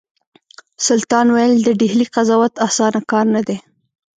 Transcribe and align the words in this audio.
سلطان 0.87 1.27
ویل 1.35 1.53
د 1.63 1.69
ډهلي 1.79 2.05
قضاوت 2.15 2.53
اسانه 2.67 3.01
کار 3.11 3.25
نه 3.35 3.41
دی. 3.47 3.57